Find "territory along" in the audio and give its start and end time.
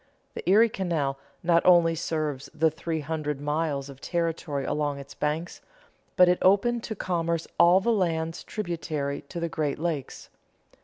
4.01-4.97